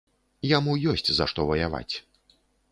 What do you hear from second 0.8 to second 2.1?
ёсць за што ваяваць.